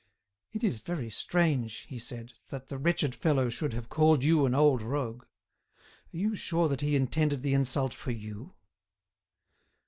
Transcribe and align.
"It 0.51 0.63
is 0.63 0.79
very 0.79 1.11
strange," 1.11 1.81
he 1.87 1.99
said, 1.99 2.33
"that 2.49 2.69
the 2.69 2.79
wretched 2.79 3.13
fellow 3.13 3.49
should 3.49 3.71
have 3.73 3.87
called 3.87 4.23
you 4.23 4.47
an 4.47 4.55
old 4.55 4.81
rogue. 4.81 5.25
Are 6.11 6.17
you 6.17 6.35
sure 6.35 6.67
that 6.69 6.81
he 6.81 6.95
intended 6.95 7.43
the 7.43 7.53
insult 7.53 7.93
for 7.93 8.09
you?" 8.09 8.55